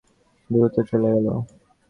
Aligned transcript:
দ্রুত 0.49 0.75
চলে 0.89 1.09
গেল। 1.15 1.27